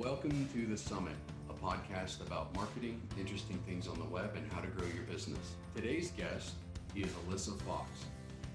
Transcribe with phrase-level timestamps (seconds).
[0.00, 1.12] Welcome to The Summit,
[1.50, 5.56] a podcast about marketing, interesting things on the web, and how to grow your business.
[5.76, 6.54] Today's guest
[6.96, 7.90] is Alyssa Fox,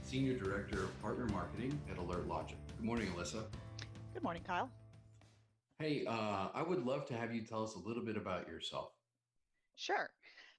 [0.02, 2.58] Senior Director of Partner Marketing at Alert Logic.
[2.78, 3.44] Good morning, Alyssa.
[4.16, 4.72] Good morning, Kyle.
[5.78, 8.90] Hey, uh, I would love to have you tell us a little bit about yourself.
[9.76, 10.10] Sure.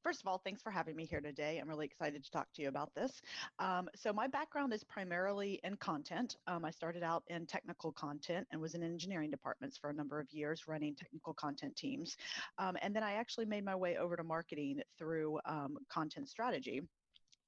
[0.07, 1.59] First of all, thanks for having me here today.
[1.59, 3.21] I'm really excited to talk to you about this.
[3.59, 6.37] Um, so, my background is primarily in content.
[6.47, 10.21] Um, I started out in technical content and was in engineering departments for a number
[10.21, 12.17] of years running technical content teams.
[12.57, 16.83] Um, and then I actually made my way over to marketing through um, content strategy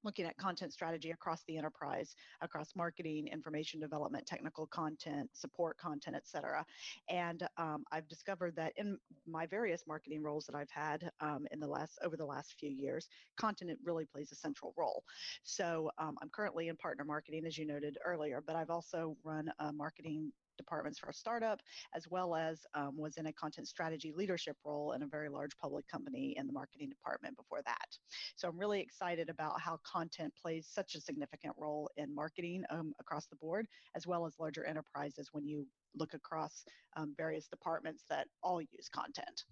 [0.03, 6.15] looking at content strategy across the enterprise, across marketing, information development, technical content, support content,
[6.15, 6.65] et cetera.
[7.09, 11.59] And um, I've discovered that in my various marketing roles that I've had um, in
[11.59, 13.07] the last over the last few years,
[13.37, 15.03] content really plays a central role.
[15.43, 19.51] So um, I'm currently in partner marketing, as you noted earlier, but I've also run
[19.59, 21.59] a marketing departments for a startup,
[21.95, 25.55] as well as um, was in a content strategy leadership role in a very large
[25.57, 27.89] public company in the marketing department before that.
[28.35, 32.93] So I'm really excited about how content plays such a significant role in marketing um,
[32.99, 36.65] across the board, as well as larger enterprises when you look across
[36.97, 39.45] um, various departments that all use content.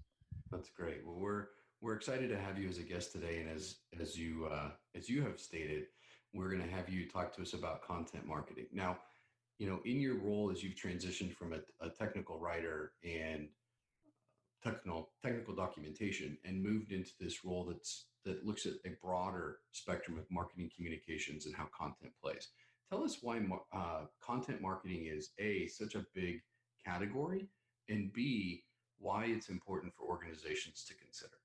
[0.51, 1.01] That's great.
[1.05, 1.45] Well, we're
[1.81, 5.09] we're excited to have you as a guest today, and as as you uh, as
[5.09, 5.85] you have stated,
[6.33, 8.67] we're going to have you talk to us about content marketing.
[8.71, 8.97] Now,
[9.57, 13.47] you know, in your role as you've transitioned from a, a technical writer and
[14.63, 20.17] technical technical documentation and moved into this role that's that looks at a broader spectrum
[20.17, 22.49] of marketing communications and how content plays.
[22.89, 23.41] Tell us why
[23.73, 26.41] uh, content marketing is a such a big
[26.85, 27.47] category,
[27.89, 28.63] and b
[28.99, 31.37] why it's important for organizations to consider.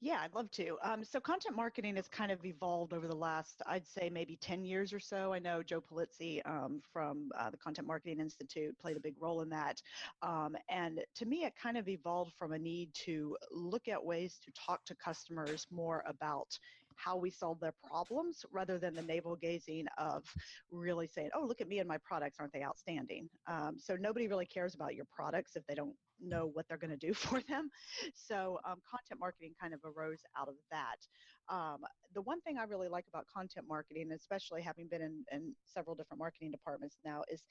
[0.00, 0.76] Yeah, I'd love to.
[0.84, 4.64] Um, so, content marketing has kind of evolved over the last, I'd say, maybe 10
[4.64, 5.32] years or so.
[5.32, 9.40] I know Joe Pulizzi um, from uh, the Content Marketing Institute played a big role
[9.40, 9.82] in that.
[10.22, 14.38] Um, and to me, it kind of evolved from a need to look at ways
[14.44, 16.56] to talk to customers more about
[16.94, 20.24] how we solve their problems rather than the navel gazing of
[20.70, 23.28] really saying, oh, look at me and my products, aren't they outstanding?
[23.48, 26.96] Um, so, nobody really cares about your products if they don't know what they're going
[26.96, 27.70] to do for them.
[28.14, 31.06] So um, content marketing kind of arose out of that.
[31.48, 31.78] Um,
[32.14, 35.94] the one thing I really like about content marketing, especially having been in, in, several
[35.94, 37.42] different marketing departments now, is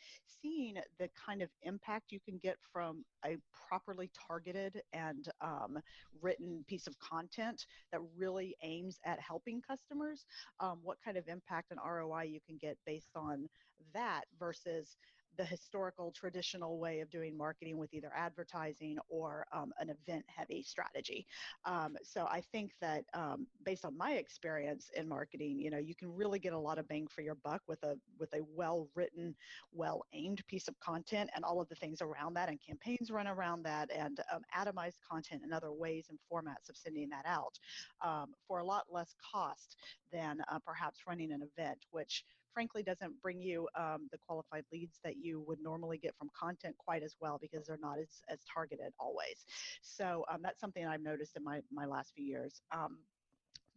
[0.42, 5.80] seeing the kind of impact you can get from a properly targeted and um,
[6.22, 10.26] written piece of content that really aims at helping customers.
[10.60, 13.48] Um, what kind of impact and ROI you can get based on
[13.94, 14.98] that versus
[15.38, 20.64] the historical traditional way of doing marketing with either advertising or um, an event heavy
[20.64, 21.26] strategy.
[21.66, 25.96] Um, so I think that um, based on my experience in marketing, you know, you
[25.96, 28.88] can really get a lot of bang for your buck with a with a well
[28.96, 29.36] written,
[29.72, 33.28] well aimed piece of content and all of the things around that and campaigns run
[33.28, 37.58] around that and um, atomized content and other ways and formats of sending that out
[38.04, 39.76] um, for a lot less cost
[40.12, 45.00] than uh, perhaps running an event, which frankly doesn't bring you um, the qualified leads
[45.04, 48.40] that you would normally get from content quite as well because they're not as, as
[48.52, 49.46] targeted always.
[49.82, 52.62] So um, that's something I've noticed in my, my last few years.
[52.72, 53.00] Um,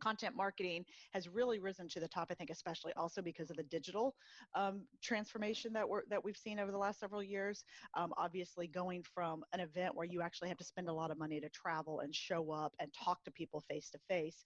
[0.00, 2.28] content marketing has really risen to the top.
[2.30, 4.14] I think, especially also because of the digital
[4.54, 7.64] um, transformation that we're that we've seen over the last several years.
[7.94, 11.18] Um, obviously, going from an event where you actually have to spend a lot of
[11.18, 14.42] money to travel and show up and talk to people face to face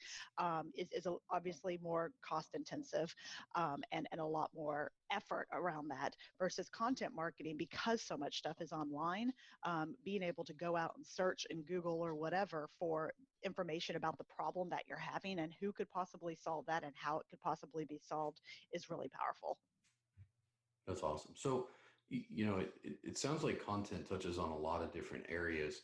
[0.76, 3.14] is is obviously more cost intensive
[3.54, 8.38] um, and and a lot more effort around that versus content marketing because so much
[8.38, 9.32] stuff is online
[9.64, 13.12] um, being able to go out and search in google or whatever for
[13.44, 17.18] information about the problem that you're having and who could possibly solve that and how
[17.18, 18.40] it could possibly be solved
[18.72, 19.58] is really powerful.
[20.86, 21.32] That's awesome.
[21.34, 21.68] So
[22.10, 22.72] you know it,
[23.02, 25.82] it sounds like content touches on a lot of different areas.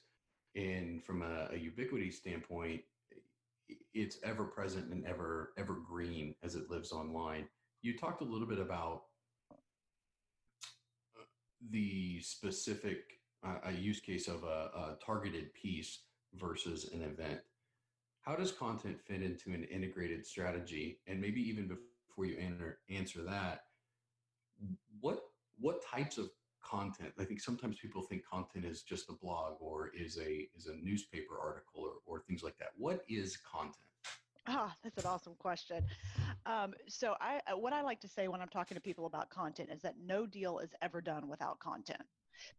[0.57, 2.83] And from a, a ubiquity standpoint
[3.95, 7.47] it's ever present and ever evergreen as it lives online.
[7.83, 9.03] You talked a little bit about
[11.71, 16.01] the specific uh, use case of a, a targeted piece
[16.35, 17.41] versus an event.
[18.23, 21.01] How does content fit into an integrated strategy?
[21.07, 22.39] And maybe even before you
[22.91, 23.63] answer that,
[25.01, 25.21] what
[25.59, 26.31] what types of
[26.63, 27.13] content?
[27.19, 30.77] I think sometimes people think content is just a blog or is a is a
[30.77, 32.69] newspaper article or, or things like that.
[32.77, 33.77] What is content?
[34.47, 35.85] Ah, that's an awesome question.
[36.47, 39.31] Um, so, I uh, what I like to say when I'm talking to people about
[39.31, 42.03] content is that no deal is ever done without content,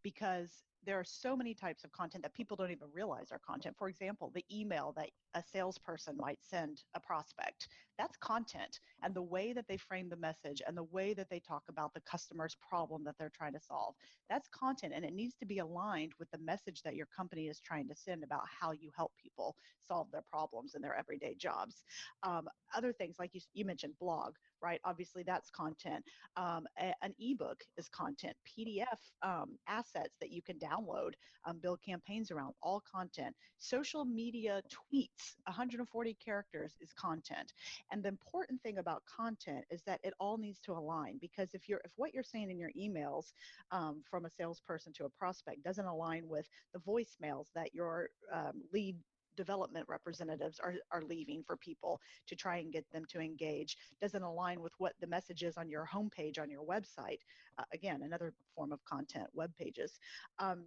[0.02, 0.50] because
[0.86, 3.75] there are so many types of content that people don't even realize are content.
[3.78, 7.68] For example, the email that a salesperson might send a prospect,
[7.98, 8.80] that's content.
[9.04, 11.94] And the way that they frame the message and the way that they talk about
[11.94, 13.95] the customer's problem that they're trying to solve,
[14.30, 14.94] that's content.
[14.95, 17.95] And it needs to be aligned with the message that your company is trying to
[17.95, 19.56] send about how you help people
[19.88, 21.83] solve their problems in their everyday jobs.
[22.24, 24.80] Um, other things like you, you mentioned blog, right?
[24.84, 26.04] Obviously, that's content.
[26.38, 28.36] Um, a, an ebook is content.
[28.48, 28.86] PDF
[29.24, 31.12] um, assets that you can download,
[31.46, 33.36] um, build campaigns around, all content.
[33.58, 37.54] Social media tweets, 140 characters is content.
[37.92, 41.68] And the important thing about content is that it all needs to align because if
[41.68, 43.34] you're if what you're saying in your emails
[43.72, 48.62] um, from a salesperson to a prospect doesn't align with the voicemails that your um,
[48.74, 48.96] lead
[49.36, 54.24] development representatives are, are leaving for people to try and get them to engage doesn't
[54.24, 57.19] align with what the message is on your homepage on your website.
[57.57, 60.00] Uh, again, another form of content, web pages.
[60.39, 60.66] Um,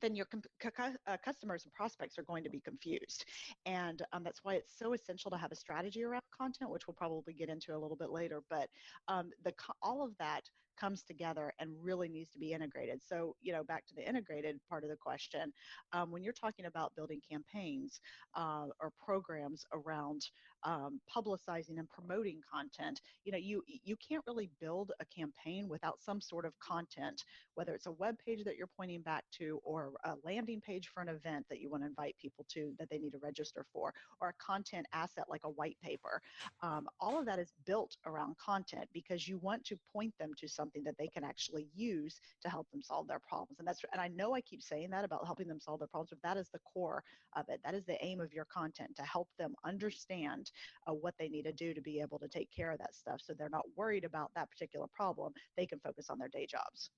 [0.00, 0.26] then your
[0.72, 3.24] uh, customers and prospects are going to be confused.
[3.66, 6.94] And um, that's why it's so essential to have a strategy around content, which we'll
[6.94, 8.42] probably get into a little bit later.
[8.48, 8.68] But
[9.08, 9.52] um, the
[9.82, 10.42] all of that
[10.78, 13.00] comes together and really needs to be integrated.
[13.02, 15.52] So, you know, back to the integrated part of the question,
[15.92, 18.00] um, when you're talking about building campaigns
[18.36, 20.22] uh, or programs around
[20.64, 26.00] um, publicizing and promoting content, you know, you you can't really build a campaign without
[26.00, 27.24] some sort of content,
[27.54, 31.02] whether it's a web page that you're pointing back to or a landing page for
[31.02, 33.92] an event that you want to invite people to that they need to register for,
[34.20, 36.20] or a content asset like a white paper.
[36.62, 40.48] Um, all of that is built around content because you want to point them to
[40.48, 43.58] something that they can actually use to help them solve their problems.
[43.58, 46.10] And that's and I know I keep saying that about helping them solve their problems,
[46.10, 47.02] but that is the core
[47.36, 47.60] of it.
[47.64, 50.47] That is the aim of your content to help them understand
[50.86, 53.20] uh, what they need to do to be able to take care of that stuff,
[53.22, 55.32] so they're not worried about that particular problem.
[55.56, 56.90] They can focus on their day jobs.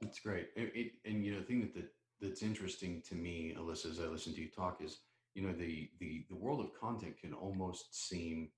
[0.00, 0.48] That's great.
[0.56, 4.00] It, it, and you know, the thing that, that that's interesting to me, Alyssa, as
[4.00, 4.98] I listen to you talk, is
[5.34, 8.50] you know the the the world of content can almost seem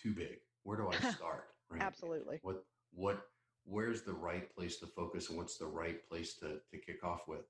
[0.00, 0.38] too big.
[0.62, 1.44] Where do I start?
[1.70, 1.82] right?
[1.82, 2.38] Absolutely.
[2.42, 3.26] What what
[3.64, 7.28] where's the right place to focus and what's the right place to to kick off
[7.28, 7.44] with?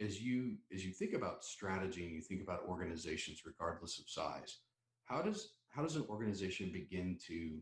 [0.00, 4.58] As you as you think about strategy and you think about organizations regardless of size,
[5.04, 7.60] how does how does an organization begin to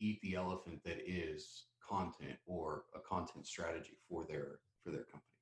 [0.00, 5.37] eat the elephant that is content or a content strategy for their for their company?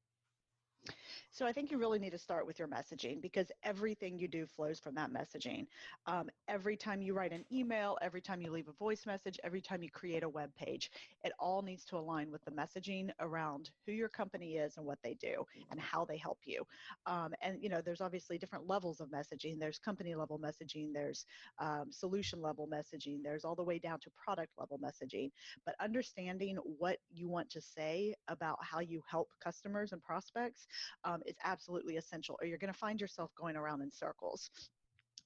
[1.36, 4.46] So I think you really need to start with your messaging because everything you do
[4.46, 5.66] flows from that messaging.
[6.06, 9.60] Um, every time you write an email, every time you leave a voice message, every
[9.60, 10.90] time you create a web page,
[11.24, 14.96] it all needs to align with the messaging around who your company is and what
[15.04, 16.66] they do and how they help you.
[17.04, 19.58] Um, and you know, there's obviously different levels of messaging.
[19.60, 20.94] There's company level messaging.
[20.94, 21.26] There's
[21.58, 23.22] um, solution level messaging.
[23.22, 25.32] There's all the way down to product level messaging.
[25.66, 30.66] But understanding what you want to say about how you help customers and prospects
[31.04, 34.50] um, is absolutely essential, or you're going to find yourself going around in circles.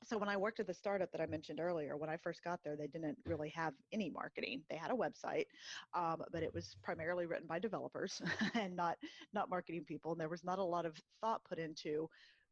[0.02, 2.60] So when I worked at the startup that I mentioned earlier, when I first got
[2.64, 4.62] there, they didn't really have any marketing.
[4.70, 5.44] They had a website,
[5.94, 8.22] um, but it was primarily written by developers
[8.54, 8.96] and not
[9.34, 10.12] not marketing people.
[10.12, 12.08] And there was not a lot of thought put into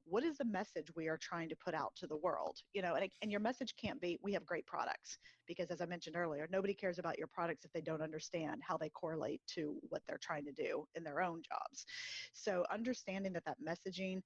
[0.09, 2.95] what is the message we are trying to put out to the world you know
[2.95, 6.49] and, and your message can't be we have great products because as i mentioned earlier
[6.51, 10.19] nobody cares about your products if they don't understand how they correlate to what they're
[10.21, 11.85] trying to do in their own jobs
[12.33, 14.21] so understanding that that messaging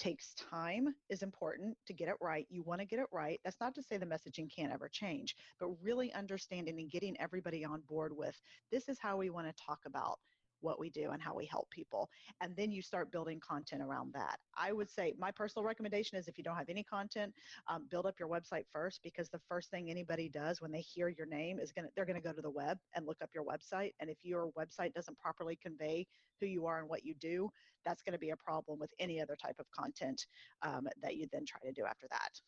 [0.00, 2.46] takes time is important to get it right.
[2.48, 3.38] You want to get it right.
[3.44, 7.66] That's not to say the messaging can't ever change, but really understanding and getting everybody
[7.66, 8.34] on board with
[8.72, 10.18] this is how we want to talk about
[10.60, 12.08] what we do and how we help people.
[12.40, 14.38] And then you start building content around that.
[14.56, 17.32] I would say my personal recommendation is if you don't have any content,
[17.68, 21.08] um, build up your website first because the first thing anybody does when they hear
[21.08, 23.30] your name is going to, they're going to go to the web and look up
[23.34, 23.92] your website.
[24.00, 26.06] And if your website doesn't properly convey
[26.40, 27.50] who you are and what you do,
[27.84, 30.26] that's going to be a problem with any other type of content
[30.62, 32.40] um, that you then try to do after that.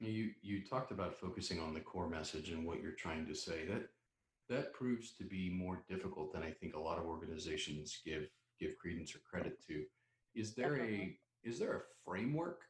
[0.00, 3.66] You you talked about focusing on the core message and what you're trying to say.
[3.66, 3.88] That
[4.48, 8.28] that proves to be more difficult than I think a lot of organizations give
[8.60, 9.84] give credence or credit to.
[10.34, 12.62] Is there a is there a framework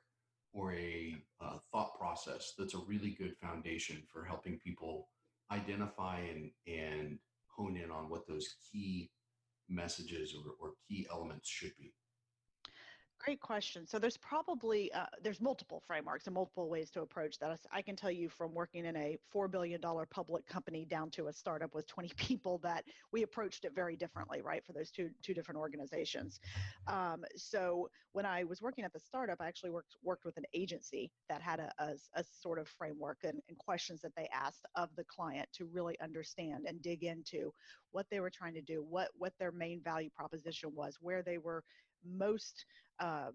[0.52, 5.08] or a uh, thought process that's a really good foundation for helping people
[5.50, 9.10] identify and and hone in on what those key
[9.68, 11.92] messages or, or key elements should be?
[13.24, 13.86] Great question.
[13.86, 17.60] So there's probably uh, there's multiple frameworks and multiple ways to approach that.
[17.70, 21.28] I can tell you from working in a four billion dollar public company down to
[21.28, 24.64] a startup with 20 people that we approached it very differently, right?
[24.66, 26.40] For those two two different organizations.
[26.88, 30.44] Um, so when I was working at the startup, I actually worked worked with an
[30.52, 34.66] agency that had a, a, a sort of framework and, and questions that they asked
[34.74, 37.52] of the client to really understand and dig into
[37.92, 41.38] what they were trying to do, what what their main value proposition was, where they
[41.38, 41.62] were
[42.04, 42.64] most
[43.00, 43.32] um,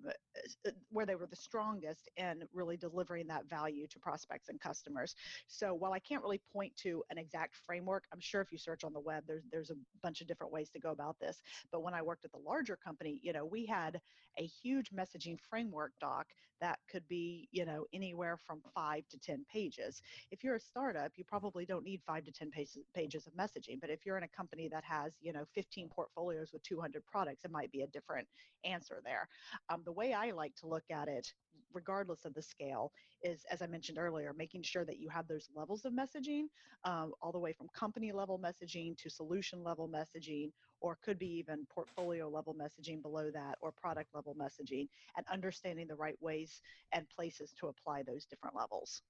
[0.66, 5.16] uh, where they were the strongest in really delivering that value to prospects and customers.
[5.48, 8.84] So while I can't really point to an exact framework, I'm sure if you search
[8.84, 11.42] on the web, there's there's a bunch of different ways to go about this.
[11.72, 14.00] But when I worked at the larger company, you know, we had
[14.38, 16.28] a huge messaging framework doc
[16.62, 20.02] that could be, you know, anywhere from five to 10 pages.
[20.32, 23.80] If you're a startup, you probably don't need five to 10 pages, pages of messaging.
[23.80, 27.46] But if you're in a company that has, you know, 15 portfolios with 200 products,
[27.46, 28.28] it might be a different
[28.64, 29.28] answer there.
[29.70, 31.32] Um, the way I like to look at it,
[31.74, 32.92] regardless of the scale,
[33.24, 36.46] is as I mentioned earlier, making sure that you have those levels of messaging,
[36.84, 41.28] um, all the way from company level messaging to solution level messaging, or could be
[41.28, 46.62] even portfolio level messaging below that, or product level messaging, and understanding the right ways
[46.94, 49.02] and places to apply those different levels.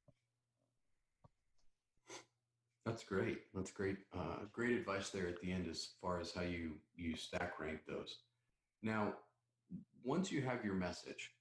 [2.86, 3.40] That's great.
[3.54, 3.98] That's great.
[4.18, 7.82] Uh, great advice there at the end as far as how you you stack rank
[7.86, 8.20] those.
[8.82, 9.14] Now,
[10.04, 11.32] once you have your message,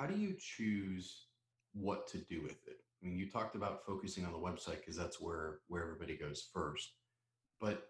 [0.00, 1.26] how do you choose
[1.74, 2.78] what to do with it?
[3.02, 6.48] I mean, you talked about focusing on the website because that's where where everybody goes
[6.54, 6.92] first.
[7.60, 7.88] But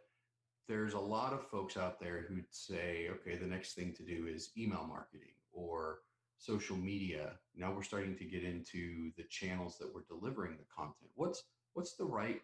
[0.68, 4.26] there's a lot of folks out there who'd say, okay, the next thing to do
[4.26, 6.00] is email marketing or
[6.38, 7.38] social media.
[7.56, 11.10] Now we're starting to get into the channels that we're delivering the content.
[11.14, 12.42] What's what's the right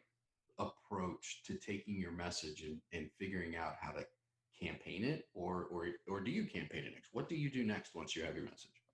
[0.60, 4.06] approach to taking your message and, and figuring out how to
[4.60, 7.08] campaign it or or or do you campaign it next?
[7.12, 8.85] What do you do next once you have your message?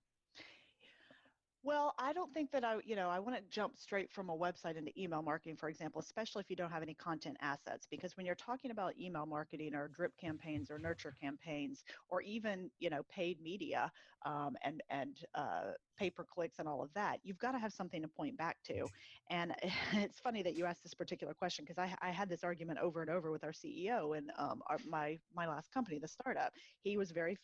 [1.65, 4.35] Well, I don't think that I, you know, I want to jump straight from a
[4.37, 7.87] website into email marketing, for example, especially if you don't have any content assets.
[7.89, 12.69] Because when you're talking about email marketing or drip campaigns or nurture campaigns, or even,
[12.79, 13.89] you know, paid media
[14.25, 17.71] um, and and uh, pay per clicks and all of that, you've got to have
[17.71, 18.85] something to point back to.
[19.29, 19.55] And
[19.93, 23.01] it's funny that you asked this particular question because I, I had this argument over
[23.01, 26.51] and over with our CEO and um, our, my my last company, the startup.
[26.81, 27.37] He was very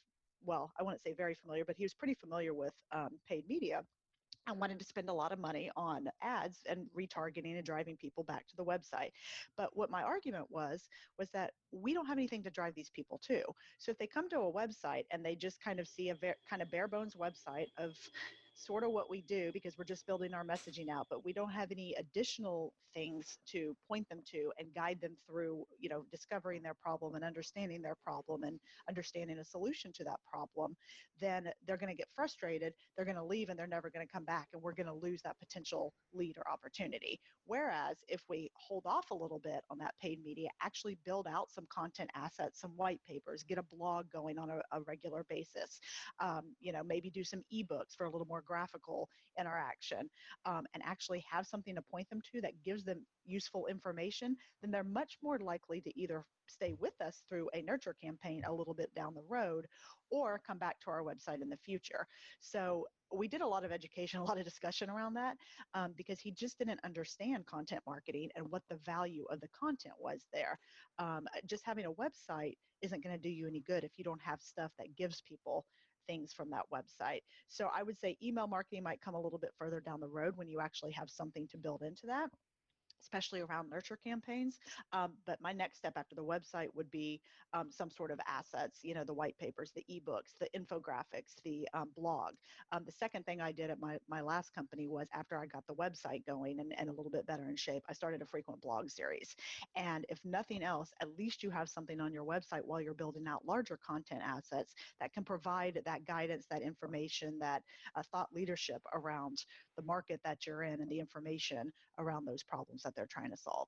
[0.45, 3.83] well, I wouldn't say very familiar, but he was pretty familiar with um, paid media
[4.47, 8.23] I wanted to spend a lot of money on ads and retargeting and driving people
[8.23, 9.11] back to the website.
[9.57, 13.19] But what my argument was was that we don't have anything to drive these people
[13.27, 13.43] to.
[13.77, 16.35] So if they come to a website and they just kind of see a ver-
[16.49, 17.95] kind of bare bones website of
[18.59, 21.51] sort of what we do because we're just building our messaging out, but we don't
[21.51, 26.61] have any additional things to point them to and guide them through, you know, discovering
[26.61, 30.75] their problem and understanding their problem and understanding a solution to that problem,
[31.19, 34.11] then they're going to get frustrated, they're going to leave and they're never going to
[34.11, 37.19] come back and we're going to lose that potential lead or opportunity.
[37.45, 41.51] Whereas if we hold off a little bit on that paid media, actually build out
[41.51, 45.79] some content assets, some white papers, get a blog going on a, a regular basis,
[46.19, 49.07] um, you know, maybe do some ebooks for a little more graphical
[49.39, 50.09] interaction
[50.45, 54.71] um, and actually have something to point them to that gives them useful information, then
[54.71, 58.73] they're much more likely to either stay with us through a nurture campaign a little
[58.73, 59.67] bit down the road
[60.09, 62.07] or come back to our website in the future.
[62.39, 65.35] So we did a lot of education, a lot of discussion around that
[65.75, 69.95] um, because he just didn't understand content marketing and what the value of the content
[69.99, 70.57] was there.
[70.97, 74.21] Um, just having a website isn't going to do you any good if you don't
[74.21, 75.65] have stuff that gives people
[76.09, 77.21] things from that website.
[77.49, 80.35] So I would say email marketing might come a little bit further down the road
[80.35, 82.29] when you actually have something to build into that
[83.01, 84.59] especially around nurture campaigns.
[84.93, 87.21] Um, but my next step after the website would be
[87.53, 91.67] um, some sort of assets, you know, the white papers, the ebooks, the infographics, the
[91.73, 92.33] um, blog.
[92.71, 95.65] Um, the second thing I did at my, my last company was after I got
[95.67, 98.61] the website going and, and a little bit better in shape, I started a frequent
[98.61, 99.35] blog series.
[99.75, 103.27] And if nothing else, at least you have something on your website while you're building
[103.27, 107.63] out larger content assets that can provide that guidance, that information, that
[107.95, 112.85] uh, thought leadership around the market that you're in and the information around those problems
[112.89, 113.67] that they're trying to solve.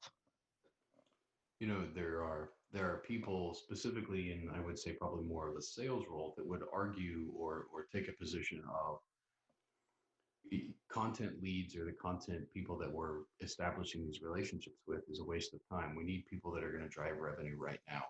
[1.60, 5.56] You know, there are there are people specifically in I would say probably more of
[5.56, 9.00] a sales role that would argue or or take a position of
[10.92, 15.54] content leads or the content people that we're establishing these relationships with is a waste
[15.54, 15.96] of time.
[15.96, 18.04] We need people that are going to drive revenue right now.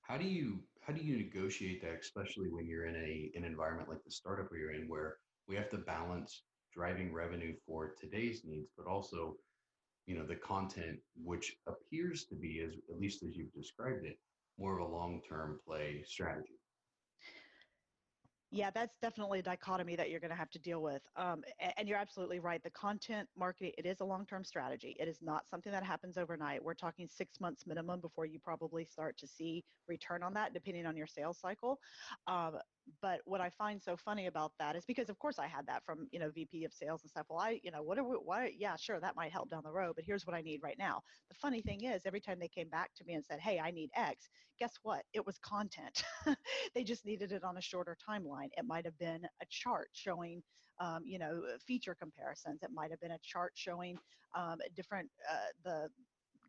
[0.00, 3.88] How do you how do you negotiate that, especially when you're in a an environment
[3.88, 8.70] like the startup you're in, where we have to balance driving revenue for today's needs,
[8.76, 9.36] but also
[10.06, 14.18] you know the content which appears to be as at least as you've described it
[14.58, 16.58] more of a long-term play strategy
[18.52, 21.02] Yeah, that's definitely a dichotomy that you're going to have to deal with.
[21.16, 21.42] Um,
[21.76, 22.62] and you're absolutely right.
[22.62, 24.96] The content marketing, it is a long-term strategy.
[25.00, 26.62] It is not something that happens overnight.
[26.62, 30.86] We're talking six months minimum before you probably start to see return on that, depending
[30.86, 31.80] on your sales cycle.
[32.28, 32.58] Um,
[33.02, 35.84] but what I find so funny about that is because of course I had that
[35.84, 37.26] from, you know, VP of sales and stuff.
[37.28, 39.72] Well, I, you know, what are we, why, yeah, sure, that might help down the
[39.72, 41.02] road, but here's what I need right now.
[41.28, 43.70] The funny thing is every time they came back to me and said, Hey, I
[43.70, 44.28] need X,
[44.58, 45.02] guess what?
[45.12, 46.02] It was content.
[46.74, 48.48] they just needed it on a shorter timeline.
[48.56, 50.42] It might have been a chart showing,
[50.80, 52.62] um, you know, feature comparisons.
[52.62, 53.98] It might have been a chart showing
[54.34, 55.88] um, different, uh, the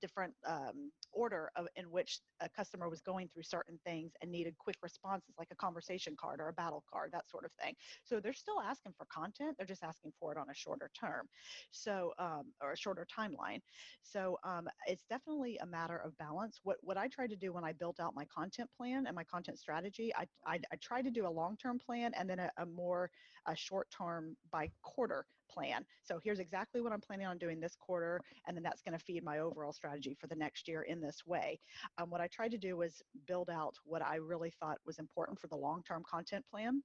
[0.02, 4.56] different um, order of, in which a customer was going through certain things and needed
[4.58, 7.74] quick responses like a conversation card or a battle card that sort of thing.
[8.04, 11.28] So they're still asking for content they're just asking for it on a shorter term.
[11.72, 13.62] So um, or a shorter timeline.
[14.02, 16.60] So um, it's definitely a matter of balance.
[16.64, 19.24] What what i tried to do when i built out my content plan and my
[19.24, 22.66] content strategy i i, I tried to do a long-term plan and then a, a
[22.66, 23.10] more
[23.48, 25.86] a short-term by quarter plan.
[26.04, 29.04] So here's exactly what I'm planning on doing this quarter, and then that's going to
[29.04, 31.60] feed my overall strategy for the next year in this way.
[31.98, 35.40] Um, what I tried to do was build out what I really thought was important
[35.40, 36.82] for the long-term content plan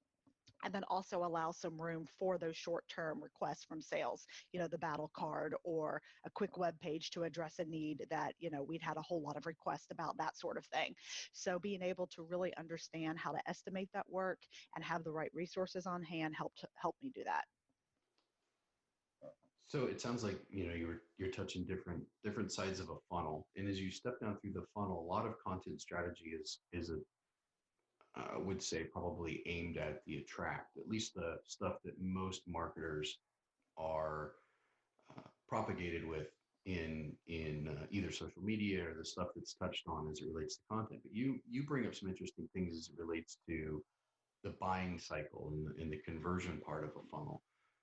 [0.65, 4.79] and then also allow some room for those short-term requests from sales you know the
[4.79, 8.83] battle card or a quick web page to address a need that you know we'd
[8.83, 10.95] had a whole lot of requests about that sort of thing
[11.33, 14.39] so being able to really understand how to estimate that work
[14.75, 17.45] and have the right resources on hand helped help me do that
[19.73, 23.47] so it sounds like you know you're you're touching different different sides of a funnel,
[23.57, 26.91] and as you step down through the funnel, a lot of content strategy is is
[26.91, 26.99] a
[28.15, 33.17] I would say probably aimed at the attract, at least the stuff that most marketers
[33.79, 34.33] are
[35.17, 36.29] uh, propagated with
[36.67, 40.57] in in uh, either social media or the stuff that's touched on as it relates
[40.57, 41.01] to content.
[41.03, 43.83] But you you bring up some interesting things as it relates to
[44.45, 47.41] the buying cycle and the, and the conversion part of a funnel.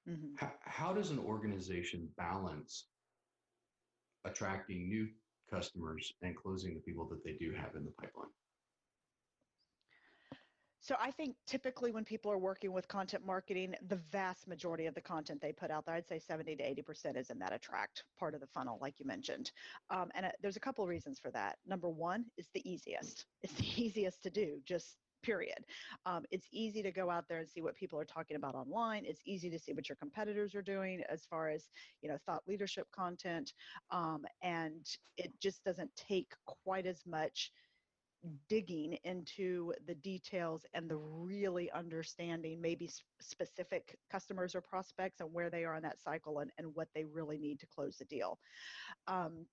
[0.10, 0.36] Mm-hmm.
[0.38, 2.86] How, how does an organization balance
[4.26, 5.08] attracting new
[5.52, 8.30] customers and closing the people that they do have in the pipeline?
[10.82, 14.96] So I think typically when people are working with content marketing, the vast majority of
[14.96, 18.06] the content they put out there, I'd say 70 to 80% is in that attract
[18.18, 19.52] part of the funnel, like you mentioned.
[19.92, 21.58] Um, and uh, there's a couple of reasons for that.
[21.68, 23.26] Number one, it's the easiest.
[23.44, 24.58] It's the easiest to do.
[24.66, 25.66] Just period.
[26.06, 29.06] Um, it's easy to go out there and see what people are talking about online.
[29.06, 31.70] It's easy to see what your competitors are doing as far as
[32.02, 33.54] you know thought leadership content,
[33.92, 34.86] um, and
[35.18, 37.52] it just doesn't take quite as much
[38.50, 42.90] digging into the details and the really understanding maybe
[43.22, 47.06] specific customers or prospects and where they are in that cycle and, and what they
[47.06, 48.38] really need to close the deal.
[49.08, 49.46] Um,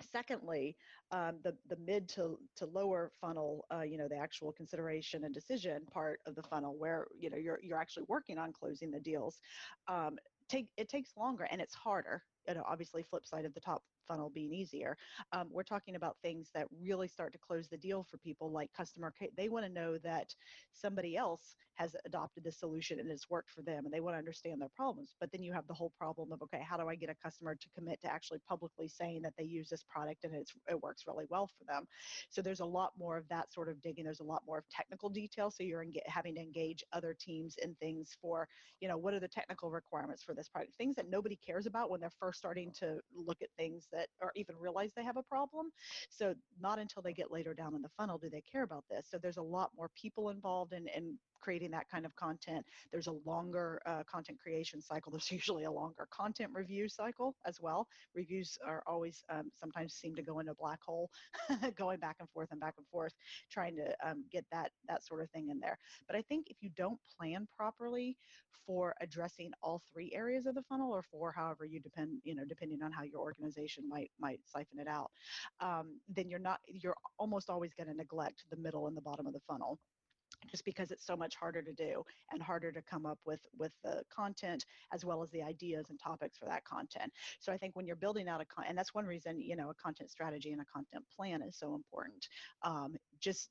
[0.00, 0.76] Secondly,
[1.10, 5.34] um, the, the mid to, to lower funnel, uh, you know, the actual consideration and
[5.34, 9.00] decision part of the funnel where, you know, you're, you're actually working on closing the
[9.00, 9.40] deals,
[9.88, 10.16] um,
[10.48, 12.22] take, it takes longer and it's harder.
[12.46, 14.96] You know, obviously flip side of the top funnel being easier.
[15.32, 18.70] Um, we're talking about things that really start to close the deal for people like
[18.76, 19.28] customer care.
[19.36, 20.34] They want to know that
[20.72, 24.18] somebody else has adopted this solution and it's worked for them and they want to
[24.18, 25.14] understand their problems.
[25.20, 27.54] But then you have the whole problem of, okay, how do I get a customer
[27.54, 31.04] to commit to actually publicly saying that they use this product and it's, it works
[31.06, 31.86] really well for them?
[32.30, 34.04] So there's a lot more of that sort of digging.
[34.04, 35.50] There's a lot more of technical detail.
[35.50, 38.48] So you're having to engage other teams in things for,
[38.80, 40.72] you know, what are the technical requirements for this product?
[40.78, 44.32] Things that nobody cares about when they're first starting to look at things that or
[44.36, 45.70] even realize they have a problem.
[46.10, 49.06] So not until they get later down in the funnel do they care about this.
[49.10, 52.64] So there's a lot more people involved in, in creating that kind of content.
[52.90, 55.12] There's a longer uh, content creation cycle.
[55.16, 57.86] There's usually a longer content review cycle as well.
[58.14, 61.10] Reviews are always um, sometimes seem to go into a black hole,
[61.76, 63.12] going back and forth and back and forth,
[63.50, 65.78] trying to um, get that that sort of thing in there.
[66.06, 68.16] But I think if you don't plan properly
[68.66, 72.44] for addressing all three areas of the funnel, or for however you depend, you know,
[72.48, 75.10] depending on how your organization might might siphon it out,
[75.60, 79.26] um, then you're not you're almost always going to neglect the middle and the bottom
[79.26, 79.78] of the funnel
[80.50, 83.72] just because it's so much harder to do and harder to come up with with
[83.84, 87.12] the content as well as the ideas and topics for that content.
[87.40, 89.70] So i think when you're building out a con and that's one reason you know
[89.70, 92.28] a content strategy and a content plan is so important
[92.62, 93.50] um, just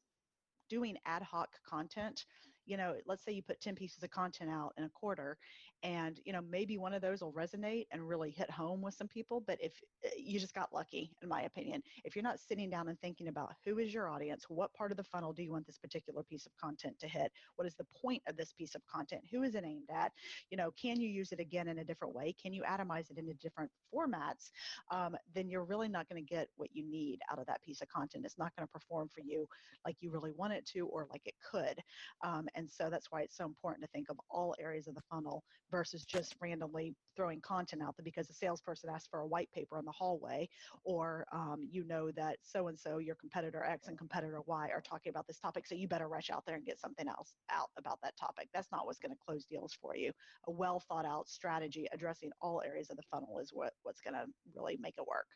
[0.69, 2.26] doing ad hoc content
[2.65, 5.38] you know, let's say you put 10 pieces of content out in a quarter
[5.84, 9.08] and, you know, maybe one of those will resonate and really hit home with some
[9.08, 9.42] people.
[9.46, 12.88] But if eh, you just got lucky, in my opinion, if you're not sitting down
[12.88, 15.66] and thinking about who is your audience, what part of the funnel do you want
[15.66, 17.32] this particular piece of content to hit?
[17.56, 19.24] What is the point of this piece of content?
[19.32, 20.12] Who is it aimed at?
[20.50, 22.34] You know, can you use it again in a different way?
[22.42, 24.52] Can you atomize it into different formats?
[24.92, 27.82] Um, then you're really not going to get what you need out of that piece
[27.82, 28.26] of content.
[28.26, 29.48] It's not going to perform for you
[29.86, 31.80] like you really want it to or like it could.
[32.24, 35.02] Um, and so that's why it's so important to think of all areas of the
[35.10, 39.49] funnel versus just randomly throwing content out there because the salesperson asked for a white
[39.54, 40.47] paper in the hallway,
[40.84, 44.82] or um, you know that so and so, your competitor X and competitor Y, are
[44.82, 47.69] talking about this topic, so you better rush out there and get something else out
[47.78, 48.49] about that topic.
[48.54, 50.12] That's not what's going to close deals for you.
[50.47, 54.13] A well thought out strategy addressing all areas of the funnel is what, what's going
[54.13, 54.25] to
[54.56, 55.28] really make it work.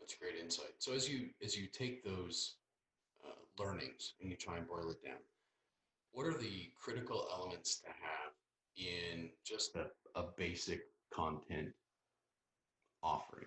[0.00, 0.74] That's great insight.
[0.78, 2.54] So as you as you take those
[3.24, 5.18] uh, learnings and you try and boil it down,
[6.12, 8.32] what are the critical elements to have
[8.78, 9.86] in just a,
[10.18, 10.80] a basic
[11.12, 11.70] content
[13.02, 13.46] offering?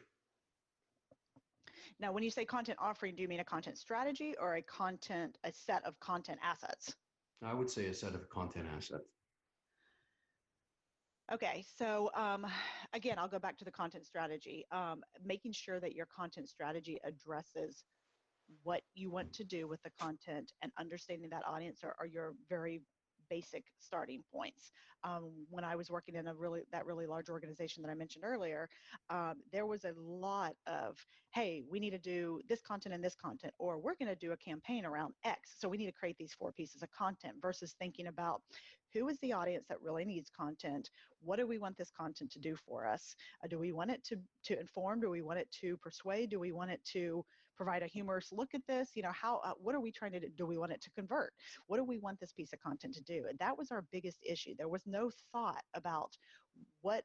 [2.00, 5.38] Now, when you say content offering, do you mean a content strategy or a content,
[5.44, 6.96] a set of content assets?
[7.44, 9.06] I would say a set of content assets.
[11.32, 12.46] Okay, so um,
[12.94, 14.66] again, I'll go back to the content strategy.
[14.72, 17.86] Um, making sure that your content strategy addresses
[18.64, 22.34] what you want to do with the content and understanding that audience are, are your
[22.50, 22.82] very
[23.32, 24.74] basic starting points.
[25.04, 28.26] Um, when I was working in a really that really large organization that I mentioned
[28.26, 28.70] earlier,
[29.10, 30.98] um, there was a lot of,
[31.34, 34.34] hey, we need to do this content and this content, or we're going to do
[34.34, 37.36] a campaign around X, so we need to create these four pieces of content.
[37.42, 38.42] Versus thinking about
[38.94, 40.90] who is the audience that really needs content
[41.24, 44.04] what do we want this content to do for us uh, do we want it
[44.04, 47.24] to to inform do we want it to persuade do we want it to
[47.56, 50.20] provide a humorous look at this you know how uh, what are we trying to
[50.20, 50.28] do?
[50.38, 51.34] Do we want it to convert?
[51.68, 53.26] What do we want this piece of content to do?
[53.30, 54.54] And that was our biggest issue.
[54.58, 56.18] There was no thought about
[56.82, 57.04] what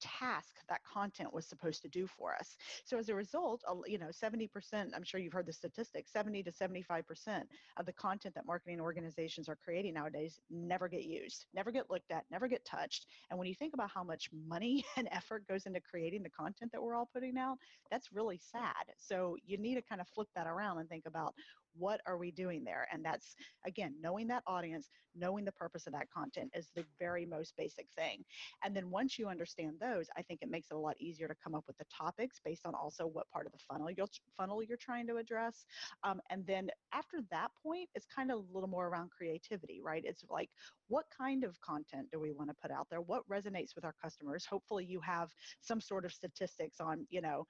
[0.00, 2.56] task that content was supposed to do for us.
[2.84, 4.48] So as a result, you know, 70%,
[4.94, 7.42] I'm sure you've heard the statistics, 70 to 75%
[7.76, 12.10] of the content that marketing organizations are creating nowadays never get used, never get looked
[12.10, 13.06] at, never get touched.
[13.30, 16.72] And when you think about how much money and effort goes into creating the content
[16.72, 17.58] that we're all putting out,
[17.90, 18.94] that's really sad.
[18.98, 21.34] So you need to kind of flip that around and think about
[21.76, 22.86] what are we doing there?
[22.92, 23.34] And that's,
[23.66, 27.86] again, knowing that audience, knowing the purpose of that content is the very most basic
[27.96, 28.24] thing.
[28.64, 31.34] And then once you understand those, I think it makes it a lot easier to
[31.42, 34.06] come up with the topics based on also what part of the funnel you're,
[34.36, 35.64] funnel you're trying to address.
[36.04, 40.04] Um, and then after that point, it's kind of a little more around creativity, right?
[40.04, 40.50] It's like,
[40.88, 43.00] what kind of content do we want to put out there?
[43.00, 44.44] What resonates with our customers?
[44.44, 45.30] Hopefully you have
[45.60, 47.46] some sort of statistics on, you know,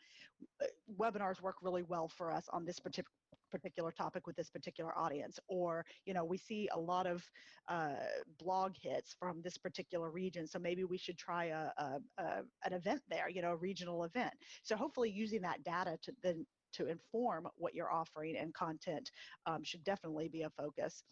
[0.63, 0.67] uh,
[0.99, 3.11] webinars work really well for us on this particular
[3.51, 7.23] particular topic with this particular audience or you know we see a lot of
[7.69, 7.95] uh,
[8.39, 12.25] blog hits from this particular region so maybe we should try a, a, a,
[12.65, 14.33] an event there you know a regional event.
[14.63, 19.11] So hopefully using that data to then to inform what you're offering and content
[19.47, 21.03] um, should definitely be a focus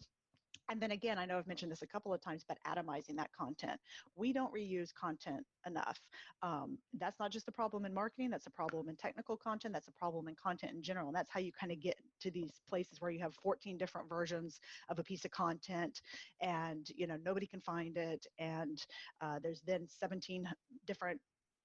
[0.69, 3.31] and then again, I know I've mentioned this a couple of times, but atomizing that
[3.37, 3.79] content.
[4.15, 5.99] We don't reuse content enough.
[6.43, 9.87] Um, that's not just a problem in marketing, that's a problem in technical content, that's
[9.87, 11.07] a problem in content in general.
[11.07, 14.07] And that's how you kind of get to these places where you have 14 different
[14.07, 16.01] versions of a piece of content
[16.41, 18.25] and you know nobody can find it.
[18.37, 18.79] And
[19.21, 20.47] uh, there's then 17
[20.85, 21.19] different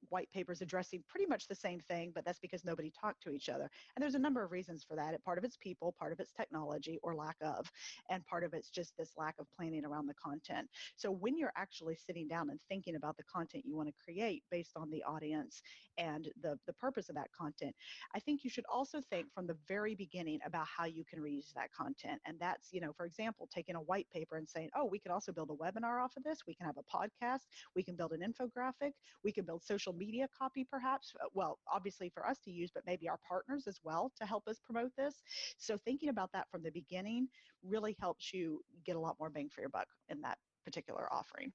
[0.08, 3.48] white papers addressing pretty much the same thing, but that's because nobody talked to each
[3.48, 3.70] other.
[3.94, 5.22] And there's a number of reasons for that.
[5.24, 7.70] Part of it's people, part of it's technology or lack of,
[8.10, 10.68] and part of it's just this lack of planning around the content.
[10.96, 14.42] So when you're actually sitting down and thinking about the content you want to create
[14.50, 15.62] based on the audience
[15.98, 17.74] and the, the purpose of that content,
[18.14, 21.52] I think you should also think from the very beginning about how you can reuse
[21.54, 22.20] that content.
[22.26, 25.10] And that's, you know, for example, taking a white paper and saying, oh, we could
[25.10, 26.40] also build a webinar off of this.
[26.46, 27.42] We can have a podcast.
[27.74, 28.92] We can build an infographic.
[29.22, 32.84] We can build social media copy perhaps uh, well obviously for us to use but
[32.86, 35.22] maybe our partners as well to help us promote this.
[35.58, 37.28] So thinking about that from the beginning
[37.62, 41.52] really helps you get a lot more bang for your buck in that particular offering.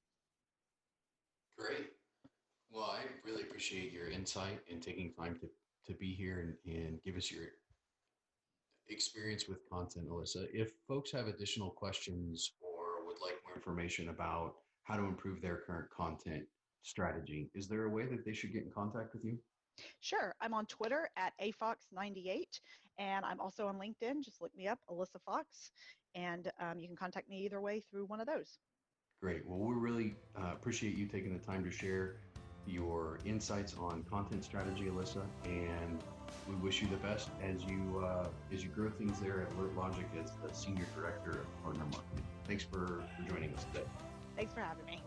[1.57, 1.91] Great.
[2.71, 5.49] Well i really appreciate your insight and taking time to
[5.87, 7.45] to be here and, and give us your
[8.89, 10.47] experience with content alyssa.
[10.53, 15.57] If folks have additional questions or would like more information about how to improve their
[15.57, 16.43] current content
[16.83, 19.37] strategy, is there a way that they should get in contact with you?
[20.01, 20.35] Sure.
[20.41, 22.59] I'm on Twitter at afox98,
[22.97, 24.23] and I'm also on LinkedIn.
[24.23, 25.71] Just look me up, Alyssa Fox,
[26.15, 28.59] and um, you can contact me either way through one of those.
[29.21, 29.45] Great.
[29.45, 32.15] Well, we really uh, appreciate you taking the time to share
[32.67, 36.03] your insights on content strategy, Alyssa, and
[36.47, 39.75] we wish you the best as you uh, as you grow things there at Alert
[39.75, 42.25] Logic as the senior director of partner marketing.
[42.45, 43.85] Thanks for, for joining us today.
[44.35, 45.01] Thanks for having me.